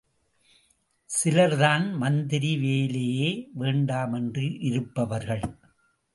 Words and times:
சிலர்தான் 1.09 1.93
மந்திரி 1.93 2.57
வேலையே 2.57 3.49
வேண்டாமென்றிருப்பவர்கள். 3.59 5.45